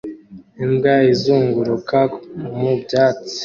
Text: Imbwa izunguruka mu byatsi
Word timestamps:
Imbwa 0.63 0.93
izunguruka 1.13 1.99
mu 2.59 2.71
byatsi 2.81 3.37